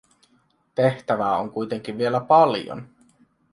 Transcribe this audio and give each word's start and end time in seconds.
Tehtävää 0.75 1.37
on 1.37 1.51
kuitenkin 1.51 1.97
vielä 1.97 2.19
paljon. 2.19 2.87